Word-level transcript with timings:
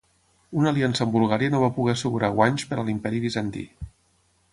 Una 0.59 0.69
aliança 0.73 1.03
amb 1.05 1.11
Bulgària 1.17 1.53
no 1.55 1.59
va 1.63 1.69
poder 1.75 1.93
assegurar 1.97 2.31
guanys 2.39 2.65
per 2.71 2.79
a 2.81 2.87
l'imperi 2.89 3.21
bizantí. 3.27 3.67